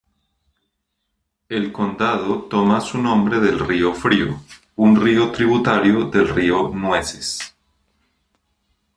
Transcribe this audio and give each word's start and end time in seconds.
El 1.47 1.71
condado 1.71 2.45
toma 2.45 2.81
su 2.81 2.97
nombre 2.97 3.39
del 3.39 3.59
río 3.59 3.93
Frío, 3.93 4.41
un 4.75 4.99
río 4.99 5.31
tributario 5.31 6.05
del 6.09 6.27
río 6.27 6.69
Nueces. 6.73 7.55